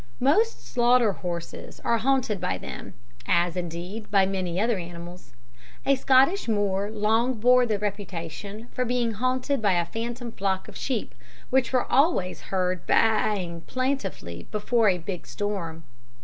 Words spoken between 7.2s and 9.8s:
bore the reputation for being haunted by